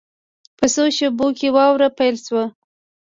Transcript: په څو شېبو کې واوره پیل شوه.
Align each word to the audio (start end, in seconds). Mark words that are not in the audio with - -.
په 0.57 0.65
څو 0.73 0.83
شېبو 0.97 1.27
کې 1.37 1.47
واوره 1.55 1.89
پیل 1.97 2.15
شوه. 2.25 2.43